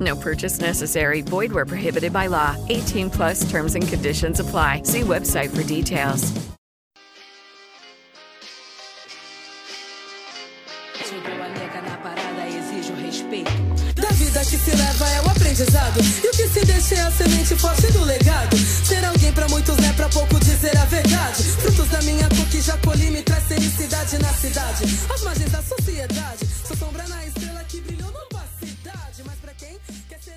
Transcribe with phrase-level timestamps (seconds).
[0.00, 1.20] No purchase necessary.
[1.20, 2.56] Void where prohibited by law.
[2.70, 4.82] 18 plus terms and conditions apply.
[4.84, 6.32] See website for details.
[11.84, 13.50] Na parada, exige o respeito.
[13.94, 16.00] Da vida que se leva é o aprendizado.
[16.00, 18.56] E o que se deixa é a semente forte do legado.
[18.56, 21.42] Ser alguém pra muitos é pra pouco dizer a verdade.
[21.42, 24.84] Frutos da minha cor que já colhi me traz felicidade na cidade.
[25.12, 26.46] As margens da sociedade.
[26.66, 27.99] Sou sombra na estrela que brilhou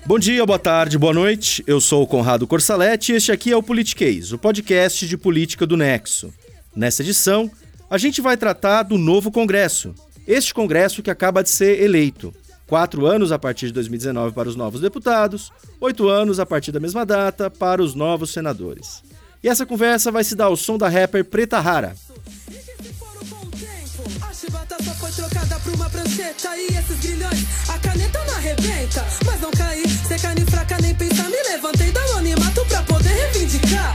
[0.06, 1.64] Bom dia, boa tarde, boa noite.
[1.66, 5.66] Eu sou o Conrado Corsaletti e este aqui é o Politiquês, o podcast de política
[5.66, 6.32] do Nexo.
[6.76, 7.50] Nessa edição,
[7.88, 9.94] a gente vai tratar do novo Congresso.
[10.26, 12.34] Este Congresso que acaba de ser eleito.
[12.66, 16.80] Quatro anos a partir de 2019 para os novos deputados, oito anos a partir da
[16.80, 19.02] mesma data para os novos senadores.
[19.42, 21.94] E essa conversa vai se dar ao som da rapper Preta Rara.
[26.16, 29.04] E esses grilhões, a caneta não arrebenta.
[29.26, 29.84] Mas não caí,
[30.48, 31.28] fraca, nem pensar.
[31.28, 33.94] Me levantei anonimato pra poder reivindicar.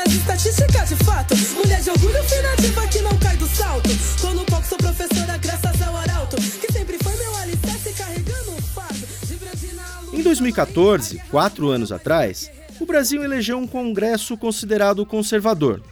[0.00, 1.34] As estatísticas de fato.
[1.54, 3.90] Mulher de orgulho, finativa que não cai do salto.
[4.20, 6.36] Tô no palco, sou professora, graças ao Arauto.
[6.36, 9.06] Que sempre foi meu alicerce, carregando fardo.
[10.12, 15.82] Em 2014, quatro anos atrás, o Brasil elegeu um Congresso considerado conservador.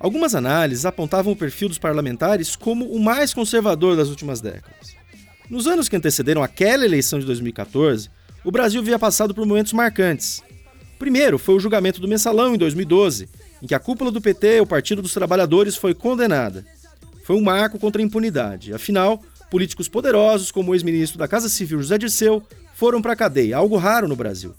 [0.00, 4.96] Algumas análises apontavam o perfil dos parlamentares como o mais conservador das últimas décadas.
[5.50, 8.08] Nos anos que antecederam aquela eleição de 2014,
[8.42, 10.42] o Brasil havia passado por momentos marcantes.
[10.98, 13.28] Primeiro foi o julgamento do mensalão em 2012,
[13.62, 16.64] em que a cúpula do PT, o Partido dos Trabalhadores, foi condenada.
[17.22, 18.72] Foi um marco contra a impunidade.
[18.72, 22.42] Afinal, políticos poderosos como o ex-ministro da Casa Civil José Dirceu
[22.74, 24.54] foram para a cadeia, algo raro no Brasil.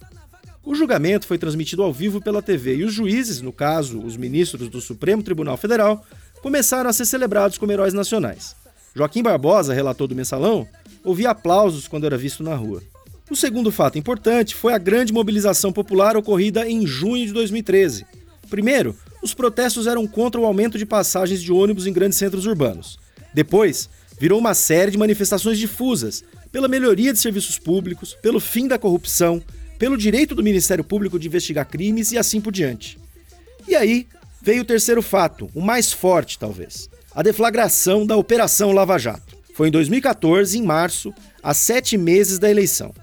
[0.64, 4.70] O julgamento foi transmitido ao vivo pela TV e os juízes, no caso, os ministros
[4.70, 6.06] do Supremo Tribunal Federal,
[6.42, 8.56] começaram a ser celebrados como heróis nacionais.
[8.96, 10.68] Joaquim Barbosa, relator do mensalão,
[11.04, 12.84] ouvia aplausos quando era visto na rua.
[13.30, 18.06] O segundo fato importante foi a grande mobilização popular ocorrida em junho de 2013.
[18.50, 23.00] Primeiro, os protestos eram contra o aumento de passagens de ônibus em grandes centros urbanos.
[23.34, 23.90] Depois,
[24.20, 29.42] virou uma série de manifestações difusas pela melhoria de serviços públicos, pelo fim da corrupção,
[29.82, 33.00] pelo direito do Ministério Público de investigar crimes e assim por diante.
[33.68, 34.06] E aí
[34.40, 39.36] veio o terceiro fato, o mais forte talvez: a deflagração da Operação Lava Jato.
[39.56, 41.12] Foi em 2014, em março,
[41.42, 42.94] a sete meses da eleição.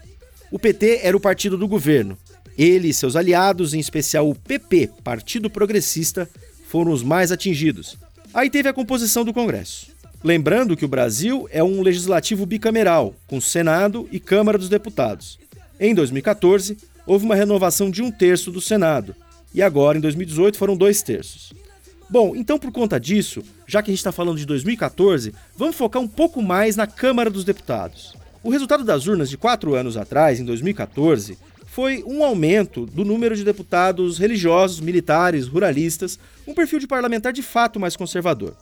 [0.52, 2.16] O PT era o partido do governo.
[2.56, 6.30] Ele e seus aliados, em especial o PP, Partido Progressista,
[6.68, 7.96] foram os mais atingidos.
[8.32, 9.88] Aí teve a composição do Congresso.
[10.22, 15.40] Lembrando que o Brasil é um legislativo bicameral, com Senado e Câmara dos Deputados.
[15.80, 19.14] Em 2014, houve uma renovação de um terço do Senado,
[19.54, 21.52] e agora, em 2018, foram dois terços.
[22.10, 26.00] Bom, então por conta disso, já que a gente está falando de 2014, vamos focar
[26.00, 28.16] um pouco mais na Câmara dos Deputados.
[28.42, 33.36] O resultado das urnas de quatro anos atrás, em 2014, foi um aumento do número
[33.36, 38.56] de deputados religiosos, militares, ruralistas, um perfil de parlamentar de fato mais conservador.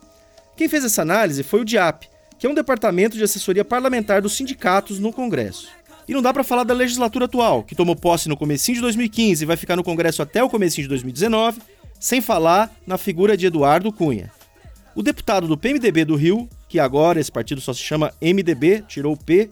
[0.55, 2.03] Quem fez essa análise foi o DIAP,
[2.37, 5.69] que é um departamento de assessoria parlamentar dos sindicatos no Congresso.
[6.07, 9.43] E não dá para falar da legislatura atual, que tomou posse no comecinho de 2015
[9.43, 11.59] e vai ficar no Congresso até o comecinho de 2019,
[11.99, 14.31] sem falar na figura de Eduardo Cunha.
[14.95, 19.13] O deputado do PMDB do Rio, que agora esse partido só se chama MDB, tirou
[19.13, 19.49] o P,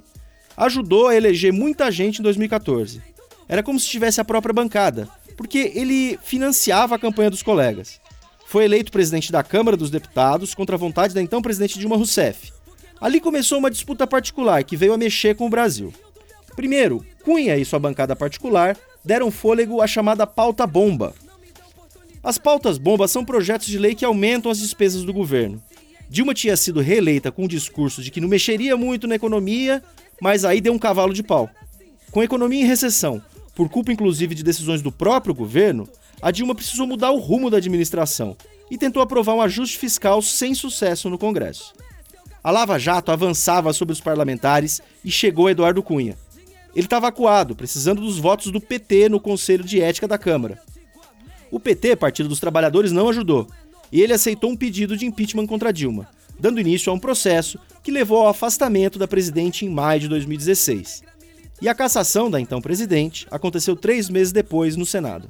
[0.56, 3.02] ajudou a eleger muita gente em 2014.
[3.48, 8.00] Era como se tivesse a própria bancada, porque ele financiava a campanha dos colegas.
[8.48, 12.54] Foi eleito presidente da Câmara dos Deputados contra a vontade da então presidente Dilma Rousseff.
[13.02, 15.94] Ali começou uma disputa particular que veio a mexer com o Brasil.
[16.56, 21.14] Primeiro, Cunha e sua bancada particular deram fôlego à chamada pauta bomba.
[22.24, 25.62] As pautas bomba são projetos de lei que aumentam as despesas do governo.
[26.10, 29.84] Dilma tinha sido reeleita com o discurso de que não mexeria muito na economia,
[30.22, 31.50] mas aí deu um cavalo de pau.
[32.12, 33.22] Com a economia em recessão,
[33.54, 35.88] por culpa inclusive de decisões do próprio governo,
[36.22, 38.36] a Dilma precisou mudar o rumo da administração.
[38.70, 41.72] e tentou aprovar um ajuste fiscal sem sucesso no Congresso.
[42.44, 46.18] A Lava Jato avançava sobre os parlamentares e chegou Eduardo Cunha.
[46.76, 50.62] Ele estava acuado, precisando dos votos do PT no Conselho de Ética da Câmara.
[51.50, 53.48] O PT, Partido dos Trabalhadores, não ajudou,
[53.92, 57.92] e ele aceitou um pedido de impeachment contra Dilma, dando início a um processo que
[57.92, 61.02] levou ao afastamento da presidente em maio de 2016.
[61.62, 65.30] E a cassação da então presidente aconteceu três meses depois no Senado.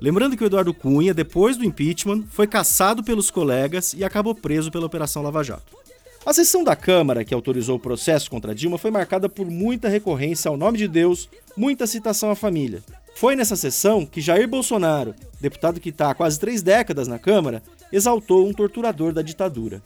[0.00, 4.70] Lembrando que o Eduardo Cunha, depois do impeachment, foi caçado pelos colegas e acabou preso
[4.70, 5.76] pela Operação Lava Jato.
[6.26, 10.48] A sessão da Câmara que autorizou o processo contra Dilma foi marcada por muita recorrência
[10.48, 12.82] ao nome de Deus, muita citação à família.
[13.14, 17.62] Foi nessa sessão que Jair Bolsonaro, deputado que está há quase três décadas na Câmara,
[17.90, 19.82] exaltou um torturador da ditadura.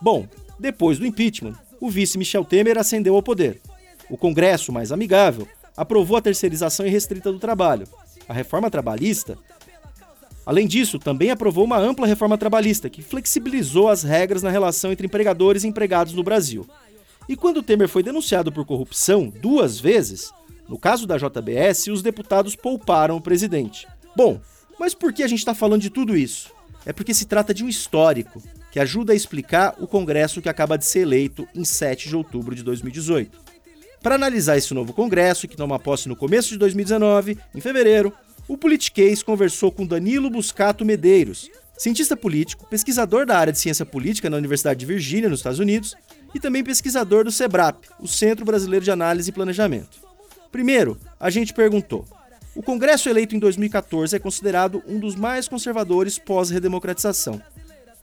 [0.00, 0.26] Bom,
[0.58, 3.60] depois do impeachment, o vice Michel Temer ascendeu ao poder.
[4.08, 7.88] O Congresso, mais amigável, aprovou a terceirização irrestrita do trabalho.
[8.28, 9.36] A reforma trabalhista
[10.44, 15.06] Além disso, também aprovou uma ampla reforma trabalhista que flexibilizou as regras na relação entre
[15.06, 16.66] empregadores e empregados no Brasil.
[17.28, 20.32] E quando Temer foi denunciado por corrupção duas vezes,
[20.68, 23.86] no caso da JBS, os deputados pouparam o presidente.
[24.16, 24.40] Bom,
[24.78, 26.50] mas por que a gente está falando de tudo isso?
[26.84, 28.42] É porque se trata de um histórico
[28.72, 32.54] que ajuda a explicar o Congresso que acaba de ser eleito em 7 de outubro
[32.54, 33.38] de 2018.
[34.02, 38.12] Para analisar esse novo Congresso, que toma posse no começo de 2019, em fevereiro,
[38.48, 44.28] o Politiquês conversou com Danilo Buscato Medeiros, cientista político, pesquisador da área de ciência política
[44.28, 45.94] na Universidade de Virgínia, nos Estados Unidos,
[46.34, 50.00] e também pesquisador do SEBRAP, o Centro Brasileiro de Análise e Planejamento.
[50.50, 52.06] Primeiro, a gente perguntou:
[52.54, 57.40] o Congresso eleito em 2014 é considerado um dos mais conservadores pós-redemocratização.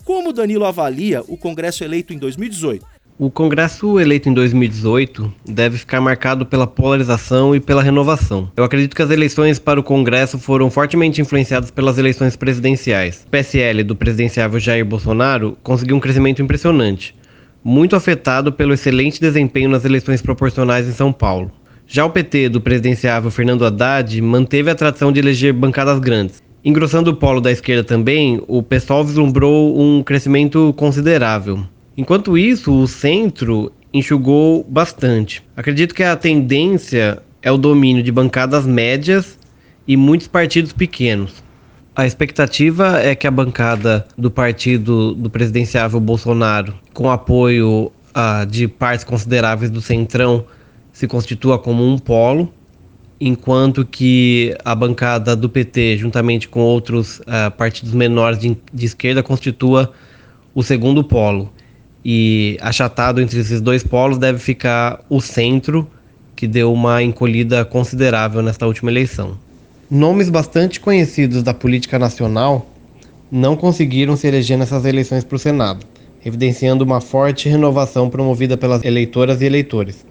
[0.03, 2.85] Como Danilo avalia o Congresso eleito em 2018?
[3.21, 8.49] O Congresso eleito em 2018 deve ficar marcado pela polarização e pela renovação.
[8.55, 13.25] Eu acredito que as eleições para o Congresso foram fortemente influenciadas pelas eleições presidenciais.
[13.27, 17.13] O PSL do presidenciável Jair Bolsonaro conseguiu um crescimento impressionante,
[17.61, 21.51] muito afetado pelo excelente desempenho nas eleições proporcionais em São Paulo.
[21.85, 26.41] Já o PT do presidenciável Fernando Haddad manteve a tradição de eleger bancadas grandes.
[26.63, 31.65] Engrossando o polo da esquerda também, o pessoal vislumbrou um crescimento considerável.
[31.99, 35.43] Enquanto isso, o centro enxugou bastante.
[35.53, 39.37] Acredito que a tendência é o domínio de bancadas médias
[39.85, 41.43] e muitos partidos pequenos.
[41.93, 48.65] A expectativa é que a bancada do partido do presidenciável Bolsonaro, com apoio uh, de
[48.65, 50.45] partes consideráveis do Centrão,
[50.93, 52.49] se constitua como um polo,
[53.19, 59.21] enquanto que a bancada do PT, juntamente com outros uh, partidos menores de, de esquerda,
[59.21, 59.91] constitua
[60.55, 61.51] o segundo polo
[62.03, 65.87] e achatado entre esses dois polos deve ficar o centro,
[66.35, 69.37] que deu uma encolhida considerável nesta última eleição.
[69.91, 72.69] Nomes bastante conhecidos da política nacional
[73.31, 75.85] não conseguiram se eleger nessas eleições para o Senado,
[76.25, 80.05] evidenciando uma forte renovação promovida pelas eleitoras e eleitores.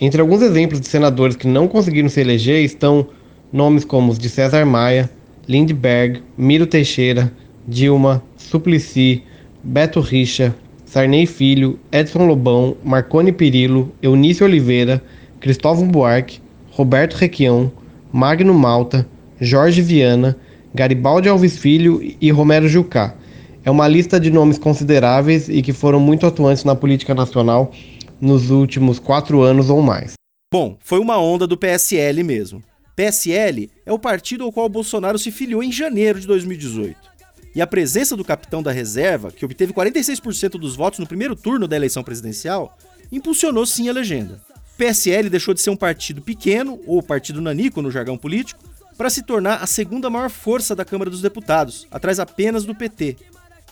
[0.00, 3.06] Entre alguns exemplos de senadores que não conseguiram se eleger estão
[3.52, 5.10] nomes como os de César Maia,
[5.46, 7.32] Lindbergh, Miro Teixeira,
[7.68, 9.22] Dilma, Suplicy,
[9.62, 10.54] Beto Richa,
[10.94, 15.02] Sarney Filho, Edson Lobão, Marconi Perillo, Eunício Oliveira,
[15.40, 17.72] Cristóvão Buarque, Roberto Requião,
[18.12, 19.04] Magno Malta,
[19.40, 20.36] Jorge Viana,
[20.72, 23.16] Garibaldi Alves Filho e Romero Jucá.
[23.64, 27.72] É uma lista de nomes consideráveis e que foram muito atuantes na política nacional
[28.20, 30.12] nos últimos quatro anos ou mais.
[30.52, 32.62] Bom, foi uma onda do PSL mesmo.
[32.94, 37.13] PSL é o partido ao qual Bolsonaro se filiou em janeiro de 2018
[37.54, 41.68] e a presença do capitão da reserva, que obteve 46% dos votos no primeiro turno
[41.68, 42.76] da eleição presidencial,
[43.12, 44.40] impulsionou sim a legenda.
[44.76, 48.62] PSL deixou de ser um partido pequeno, ou partido nanico no jargão político,
[48.96, 53.16] para se tornar a segunda maior força da Câmara dos Deputados, atrás apenas do PT.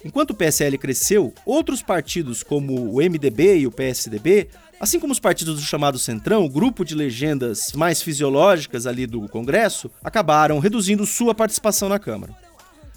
[0.05, 4.49] Enquanto o PSL cresceu, outros partidos como o MDB e o PSDB,
[4.81, 9.29] assim como os partidos do chamado Centrão, o grupo de legendas mais fisiológicas ali do
[9.29, 12.35] Congresso, acabaram reduzindo sua participação na Câmara.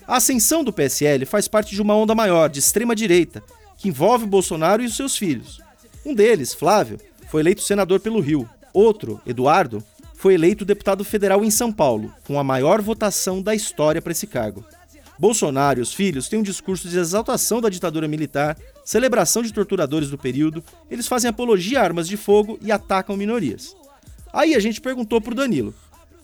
[0.07, 3.43] A ascensão do PSL faz parte de uma onda maior, de extrema-direita,
[3.75, 5.59] que envolve Bolsonaro e os seus filhos.
[6.05, 8.47] Um deles, Flávio, foi eleito senador pelo Rio.
[8.71, 9.83] Outro, Eduardo,
[10.13, 14.27] foi eleito deputado federal em São Paulo, com a maior votação da história para esse
[14.27, 14.63] cargo.
[15.17, 20.09] Bolsonaro e os filhos têm um discurso de exaltação da ditadura militar, celebração de torturadores
[20.11, 23.75] do período, eles fazem apologia a armas de fogo e atacam minorias.
[24.31, 25.73] Aí a gente perguntou para o Danilo: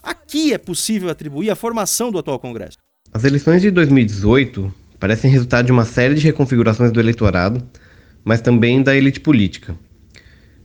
[0.04, 2.78] aqui é possível atribuir a formação do atual Congresso?
[3.14, 7.62] As eleições de 2018 parecem resultado de uma série de reconfigurações do eleitorado,
[8.24, 9.76] mas também da elite política.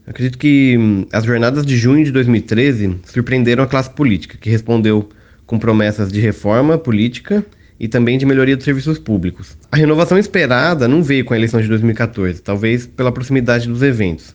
[0.05, 5.09] Acredito que hum, as jornadas de junho de 2013 surpreenderam a classe política, que respondeu
[5.45, 7.45] com promessas de reforma política
[7.77, 9.57] e também de melhoria dos serviços públicos.
[9.69, 14.33] A renovação esperada não veio com a eleição de 2014, talvez pela proximidade dos eventos.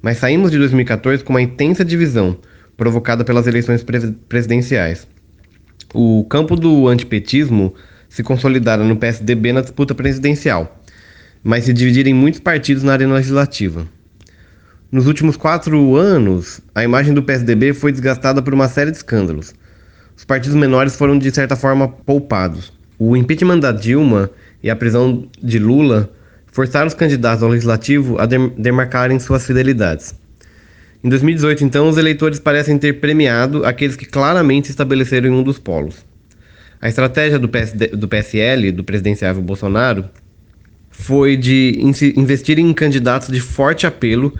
[0.00, 2.38] Mas saímos de 2014 com uma intensa divisão
[2.76, 3.84] provocada pelas eleições
[4.28, 5.08] presidenciais.
[5.94, 7.74] O campo do antipetismo
[8.08, 10.80] se consolidara no PSDB na disputa presidencial,
[11.44, 13.86] mas se dividiram em muitos partidos na arena legislativa.
[14.90, 19.54] Nos últimos quatro anos, a imagem do PSDB foi desgastada por uma série de escândalos.
[20.16, 22.72] Os partidos menores foram, de certa forma, poupados.
[22.98, 24.30] O impeachment da Dilma
[24.62, 26.10] e a prisão de Lula
[26.46, 30.14] forçaram os candidatos ao legislativo a demarcarem suas fidelidades.
[31.04, 35.42] Em 2018, então, os eleitores parecem ter premiado aqueles que claramente se estabeleceram em um
[35.42, 35.96] dos polos.
[36.80, 40.04] A estratégia do, PSD, do PSL, do presidenciável Bolsonaro,
[40.90, 41.76] foi de
[42.16, 44.32] investir em candidatos de forte apelo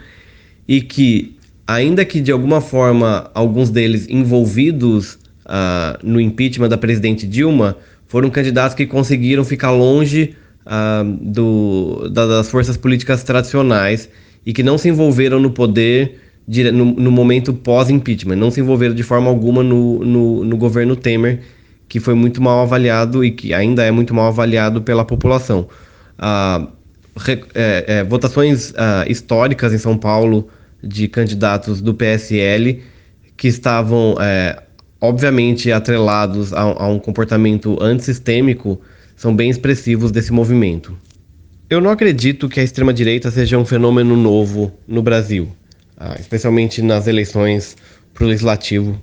[0.65, 5.15] e que, ainda que de alguma forma alguns deles envolvidos
[5.45, 7.75] uh, no impeachment da presidente Dilma,
[8.07, 14.07] foram candidatos que conseguiram ficar longe uh, do, da, das forças políticas tradicionais
[14.45, 19.03] e que não se envolveram no poder no, no momento pós-impeachment, não se envolveram de
[19.03, 21.41] forma alguma no, no, no, governo Temer,
[21.87, 25.67] que foi muito mal avaliado e que ainda é muito mal avaliado pela população.
[27.15, 30.47] Re, é, é, votações uh, históricas em São Paulo
[30.83, 32.81] de candidatos do PSL
[33.37, 34.61] que estavam é,
[35.03, 38.79] obviamente atrelados a, a um comportamento antissistêmico,
[39.17, 40.97] são bem expressivos desse movimento.
[41.69, 45.62] Eu não acredito que a extrema-direita seja um fenômeno novo no Brasil, ah,
[46.19, 47.75] especialmente nas eleições
[48.13, 49.01] para o legislativo,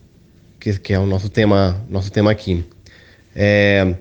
[0.58, 2.64] que, que, é o nosso tema, nosso tema aqui.
[3.34, 3.94] É,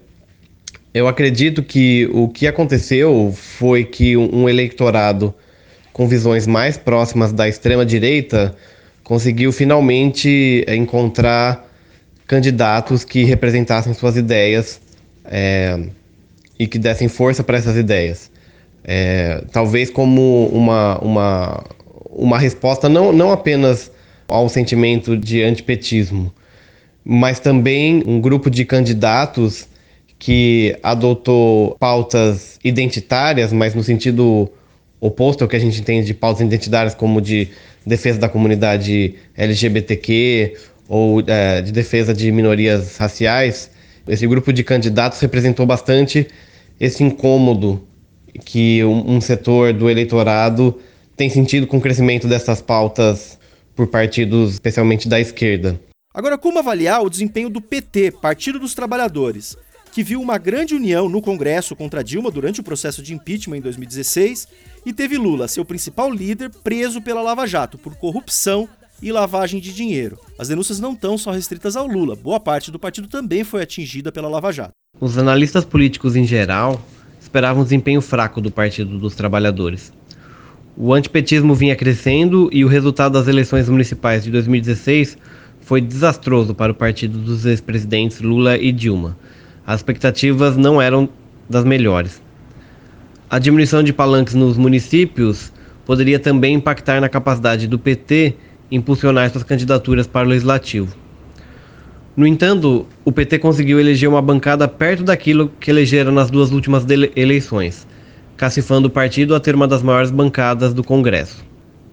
[0.94, 5.34] eu acredito que o que aconteceu foi que um, um eleitorado
[5.94, 8.56] com visões mais próximas da extrema-direita
[9.04, 11.68] conseguiu finalmente encontrar
[12.28, 14.80] candidatos que representassem suas ideias
[15.26, 15.80] é,
[16.60, 18.30] e que dessem força para essas ideias.
[18.84, 21.64] É, talvez como uma, uma,
[22.20, 23.92] uma resposta não, não apenas
[24.28, 26.34] ao sentimento de antipetismo,
[27.04, 29.68] mas também um grupo de candidatos
[30.20, 34.52] que adotou pautas identitárias, mas no sentido
[35.00, 37.48] oposto ao que a gente entende de pautas identitárias, como de
[37.86, 40.58] defesa da comunidade LGBTQ
[40.90, 43.72] ou é, de defesa de minorias raciais,
[44.08, 46.28] esse grupo de candidatos representou bastante
[46.80, 47.88] esse incômodo
[48.44, 50.80] que um, um setor do eleitorado
[51.20, 53.38] tem sentido com o crescimento dessas pautas
[53.76, 55.78] por partidos, especialmente da esquerda.
[56.14, 59.58] Agora, como avaliar o desempenho do PT, Partido dos Trabalhadores,
[59.92, 63.62] que viu uma grande união no Congresso contra Dilma durante o processo de impeachment em
[63.62, 64.48] 2016
[64.86, 68.70] e teve Lula, seu principal líder, preso pela Lava Jato por corrupção
[69.02, 70.18] e lavagem de dinheiro.
[70.38, 74.10] As denúncias não estão só restritas ao Lula, boa parte do partido também foi atingida
[74.10, 74.72] pela Lava Jato.
[75.02, 76.82] Os analistas políticos em geral
[77.20, 79.92] esperavam um desempenho fraco do Partido dos Trabalhadores.
[80.82, 85.18] O antipetismo vinha crescendo e o resultado das eleições municipais de 2016
[85.60, 89.18] foi desastroso para o partido dos ex-presidentes Lula e Dilma.
[89.68, 91.10] As expectativas não eram
[91.50, 92.22] das melhores.
[93.30, 95.52] A diminuição de palanques nos municípios
[95.86, 98.36] poderia também impactar na capacidade do PT
[98.72, 100.96] impulsionar suas candidaturas para o legislativo.
[102.16, 106.86] No entanto, o PT conseguiu eleger uma bancada perto daquilo que elegeram nas duas últimas
[107.18, 107.86] eleições,
[108.40, 111.44] cacifando o partido a ter uma das maiores bancadas do Congresso.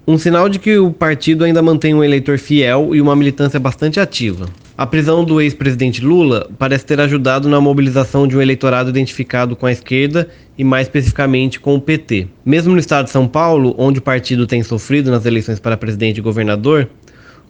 [0.07, 3.99] Um sinal de que o partido ainda mantém um eleitor fiel e uma militância bastante
[3.99, 4.49] ativa.
[4.79, 9.67] A prisão do ex-presidente Lula parece ter ajudado na mobilização de um eleitorado identificado com
[9.67, 12.29] a esquerda e, mais especificamente, com o PT.
[12.45, 16.19] Mesmo no estado de São Paulo, onde o partido tem sofrido nas eleições para presidente
[16.19, 16.89] e governador,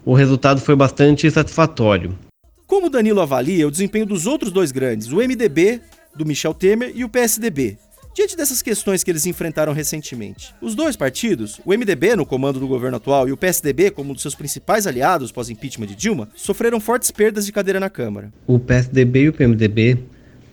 [0.03, 2.17] o resultado foi bastante satisfatório.
[2.65, 5.81] Como Danilo avalia o desempenho dos outros dois grandes, o MDB,
[6.15, 7.77] do Michel Temer, e o PSDB?
[8.17, 12.67] Diante dessas questões que eles enfrentaram recentemente, os dois partidos, o MDB no comando do
[12.67, 16.79] governo atual e o PSDB como um dos seus principais aliados pós-impeachment de Dilma, sofreram
[16.79, 18.33] fortes perdas de cadeira na Câmara.
[18.47, 19.99] O PSDB e o PMDB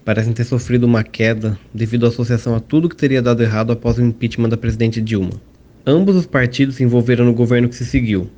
[0.05, 3.97] parecem ter sofrido uma queda devido à associação a tudo que teria dado errado após
[3.97, 5.41] o impeachment da presidente Dilma.
[5.87, 8.29] Ambos os partidos se envolveram no governo que se seguiu,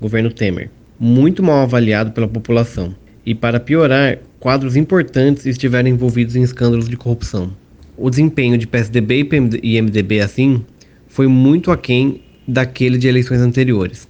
[0.00, 2.96] governo Temer, muito mal avaliado pela população.
[3.24, 7.54] E para piorar, quadros importantes estiveram envolvidos em escândalos de corrupção
[7.96, 9.28] o desempenho de PSDB
[9.62, 10.64] e MDB assim
[11.06, 14.08] foi muito aquém daquele de eleições anteriores.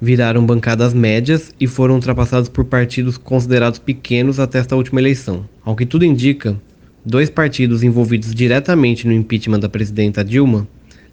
[0.00, 5.44] Viraram bancadas médias e foram ultrapassados por partidos considerados pequenos até esta última eleição.
[5.62, 6.58] Ao que tudo indica,
[7.04, 10.66] dois partidos envolvidos diretamente no impeachment da presidenta Dilma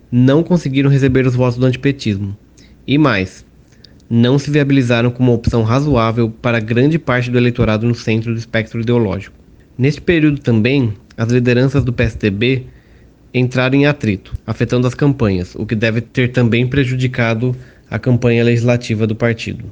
[0.10, 2.38] não conseguiram receber os votos do antipetismo.
[2.88, 3.46] E mais,
[4.10, 8.80] não se viabilizaram como opção razoável para grande parte do eleitorado no centro do espectro
[8.80, 9.36] ideológico.
[9.78, 12.68] Neste período também, as lideranças do PSDB
[13.34, 17.56] entraram em atrito, afetando as campanhas, o que deve ter também prejudicado
[17.90, 19.66] a campanha legislativa do partido.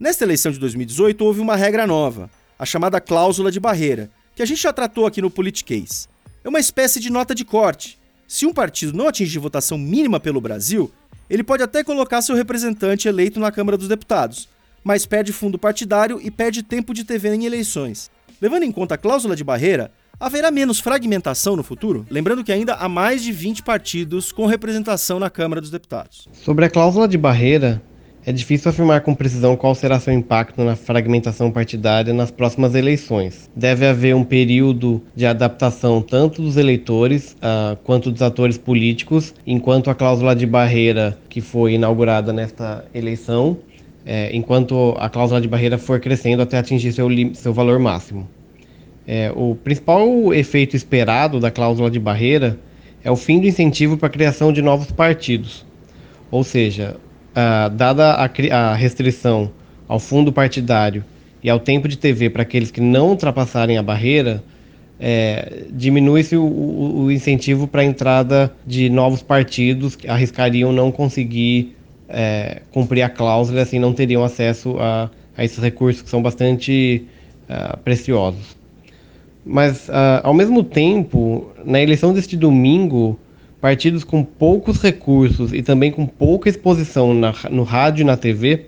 [0.00, 4.46] Nesta eleição de 2018 houve uma regra nova, a chamada cláusula de barreira, que a
[4.46, 6.08] gente já tratou aqui no Politicase.
[6.42, 7.98] É uma espécie de nota de corte.
[8.26, 10.90] Se um partido não atingir votação mínima pelo Brasil,
[11.28, 14.48] ele pode até colocar seu representante eleito na Câmara dos Deputados,
[14.82, 18.10] mas perde fundo partidário e perde tempo de TV em eleições.
[18.40, 19.90] Levando em conta a cláusula de barreira,
[20.24, 22.06] haverá menos fragmentação no futuro?
[22.10, 26.26] Lembrando que ainda há mais de 20 partidos com representação na Câmara dos Deputados.
[26.32, 27.82] Sobre a cláusula de barreira,
[28.24, 33.50] é difícil afirmar com precisão qual será seu impacto na fragmentação partidária nas próximas eleições.
[33.54, 39.90] Deve haver um período de adaptação tanto dos eleitores uh, quanto dos atores políticos, enquanto
[39.90, 43.58] a cláusula de barreira que foi inaugurada nesta eleição
[44.06, 48.28] é, enquanto a cláusula de barreira for crescendo até atingir seu, seu valor máximo.
[49.06, 52.58] É, o principal efeito esperado da cláusula de barreira
[53.02, 55.64] é o fim do incentivo para a criação de novos partidos.
[56.30, 56.96] Ou seja,
[57.34, 59.50] a, dada a, a restrição
[59.86, 61.04] ao fundo partidário
[61.42, 64.42] e ao tempo de TV para aqueles que não ultrapassarem a barreira,
[64.98, 71.76] é, diminui-se o, o, incentivo para a entrada de novos partidos que arriscariam não conseguir
[72.08, 76.22] é, cumprir a cláusula e assim não teriam acesso a, a esses recursos que são
[76.22, 77.04] bastante
[77.50, 78.56] uh, preciosos.
[79.44, 83.18] Mas, uh, ao mesmo tempo, na eleição deste domingo,
[83.60, 88.66] partidos com poucos recursos e também com pouca exposição na, no rádio e na TV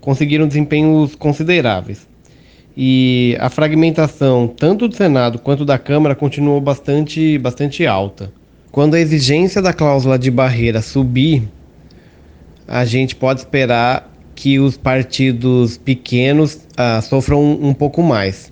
[0.00, 2.06] conseguiram desempenhos consideráveis.
[2.76, 8.32] E a fragmentação tanto do Senado quanto da Câmara continuou bastante, bastante alta.
[8.70, 11.42] Quando a exigência da cláusula de barreira subir,
[12.66, 18.51] a gente pode esperar que os partidos pequenos uh, sofram um, um pouco mais.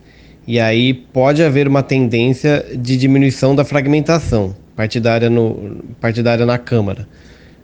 [0.51, 7.07] E aí pode haver uma tendência de diminuição da fragmentação partidária, no, partidária na Câmara.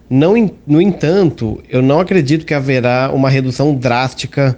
[0.09, 4.57] Não, no entanto, eu não acredito que haverá uma redução drástica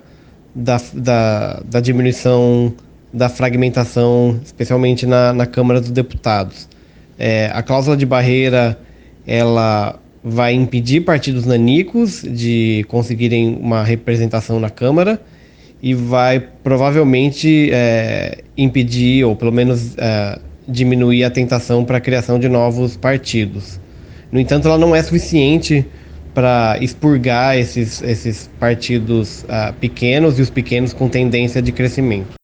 [0.55, 2.75] da, da, da diminuição
[3.11, 6.69] da fragmentação, especialmente na, na Câmara dos Deputados.
[7.19, 8.79] É, a cláusula de barreira
[9.27, 15.19] ela vai impedir partidos nanicos de conseguirem uma representação na Câmara
[15.83, 22.39] e vai provavelmente é, impedir, ou pelo menos é, diminuir a tentação para a criação
[22.39, 23.81] de novos partidos.
[24.31, 25.87] No entanto, ela não é suficiente
[26.35, 32.35] para expurgar esses, esses partidos uh, pequenos e os pequenos com tendência de crescimento.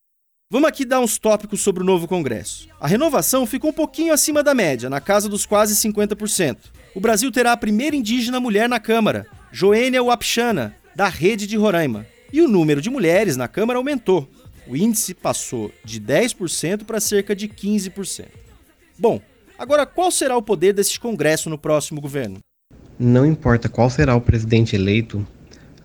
[0.50, 2.66] Vamos aqui dar uns tópicos sobre o novo Congresso.
[2.80, 6.56] A renovação ficou um pouquinho acima da média, na casa dos quase 50%
[6.94, 12.06] o Brasil terá a primeira indígena mulher na Câmara, Joênia Wapchana, da Rede de Roraima.
[12.34, 14.28] E o número de mulheres na Câmara aumentou.
[14.66, 18.24] O índice passou de 10% para cerca de 15%.
[18.98, 19.20] Bom,
[19.56, 22.38] agora qual será o poder desse Congresso no próximo governo?
[22.98, 25.24] Não importa qual será o presidente eleito,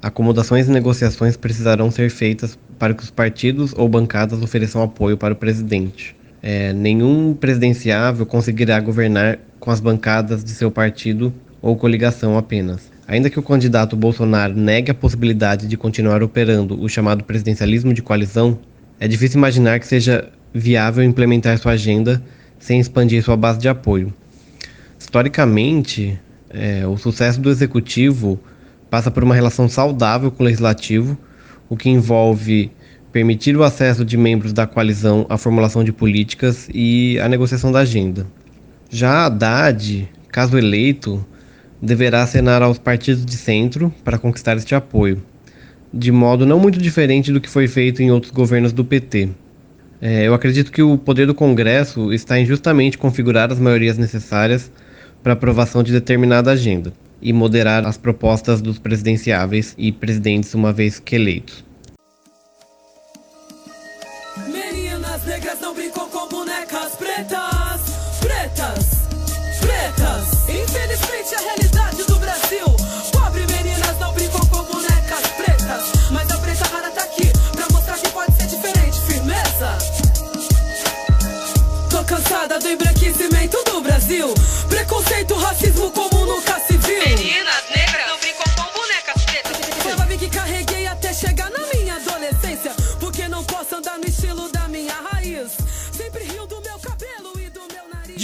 [0.01, 5.35] acomodações e negociações precisarão ser feitas para que os partidos ou bancadas ofereçam apoio para
[5.35, 6.15] o presidente.
[6.41, 11.31] É, nenhum presidenciável conseguirá governar com as bancadas de seu partido
[11.61, 12.89] ou coligação apenas.
[13.09, 18.03] Ainda que o candidato Bolsonaro negue a possibilidade de continuar operando o chamado presidencialismo de
[18.03, 18.59] coalizão,
[18.99, 22.21] é difícil imaginar que seja viável implementar sua agenda
[22.59, 24.13] sem expandir sua base de apoio.
[24.99, 26.19] Historicamente,
[26.51, 28.39] é, o sucesso do executivo
[28.91, 31.17] passa por uma relação saudável com o legislativo,
[31.67, 32.71] o que envolve
[33.11, 37.79] permitir o acesso de membros da coalizão à formulação de políticas e à negociação da
[37.79, 38.27] agenda.
[38.87, 41.25] Já Haddad, caso eleito,
[41.81, 45.21] deverá acenar aos partidos de centro para conquistar este apoio,
[45.93, 49.29] de modo não muito diferente do que foi feito em outros governos do PT.
[50.01, 54.71] É, eu acredito que o poder do Congresso está em justamente configurar as maiorias necessárias
[55.21, 60.99] para aprovação de determinada agenda e moderar as propostas dos presidenciáveis e presidentes uma vez
[60.99, 61.65] que eleitos.
[64.47, 68.98] Meninas negras não brincam com bonecas pretas, pretas,
[69.79, 70.27] pretas.
[70.49, 72.65] Infelizmente a realidade do Brasil.
[73.11, 77.97] Pobre meninas não brincam com bonecas pretas, mas a preta rara tá aqui pra mostrar
[77.97, 78.99] que pode ser diferente.
[79.01, 79.77] Firmeza.
[81.89, 84.33] Tô cansada do embranquecimento do Brasil.
[84.67, 86.99] Preconceito, racismo como nunca se viu.
[86.99, 87.68] Meninas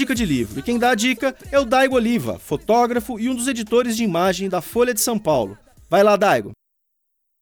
[0.05, 0.59] Dica de livro.
[0.59, 4.03] E quem dá a dica é o Daigo Oliva, fotógrafo e um dos editores de
[4.03, 5.57] imagem da Folha de São Paulo.
[5.89, 6.51] Vai lá, Daigo.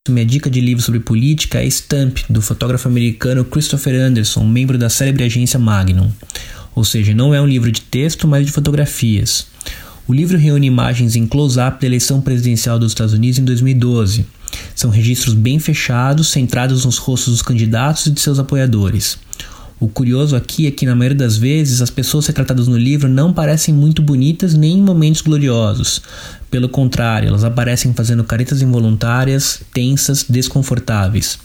[0.08, 4.90] Minha dica de livro sobre política é Stamp, do fotógrafo americano Christopher Anderson, membro da
[4.90, 6.10] célebre agência Magnum.
[6.74, 9.48] Ou seja, não é um livro de texto, mas de fotografias.
[10.08, 14.26] O livro reúne imagens em close-up da eleição presidencial dos Estados Unidos em 2012.
[14.74, 19.18] São registros bem fechados, centrados nos rostos dos candidatos e de seus apoiadores.
[19.80, 23.34] O curioso aqui é que, na maioria das vezes, as pessoas retratadas no livro não
[23.34, 26.02] parecem muito bonitas nem em momentos gloriosos.
[26.50, 31.40] Pelo contrário, elas aparecem fazendo caretas involuntárias, tensas, desconfortáveis.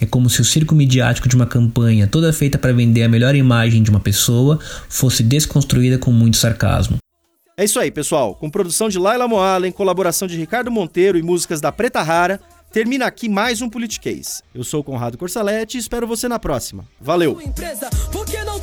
[0.00, 3.34] É como se o circo midiático de uma campanha, toda feita para vender a melhor
[3.34, 6.96] imagem de uma pessoa, fosse desconstruída com muito sarcasmo.
[7.56, 8.34] É isso aí, pessoal.
[8.34, 12.40] Com produção de Laila Moalen, colaboração de Ricardo Monteiro e músicas da Preta Rara,
[12.72, 14.42] termina aqui mais um Politiquês.
[14.54, 16.86] Eu sou o Conrado Corsalete e espero você na próxima.
[17.00, 17.38] Valeu!
[18.10, 18.58] porque não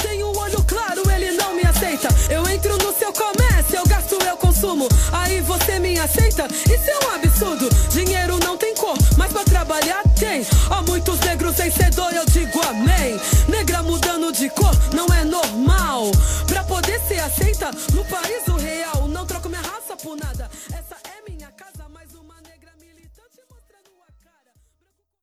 [0.50, 2.08] olho claro, ele não me aceita.
[2.30, 4.88] Eu entro no seu comércio, eu gasto, eu consumo.
[5.12, 6.48] Aí você me aceita?
[6.48, 7.70] Isso é um absurdo.
[7.92, 10.46] Dinheiro não tem cor, mas pra trabalhar tem.
[10.70, 13.20] Há muitos negros vencedor, eu digo amém.
[13.48, 16.12] Negra mudando de cor não é normal.
[16.48, 20.50] Pra poder ser aceita no país real, não troco minha raça por nada.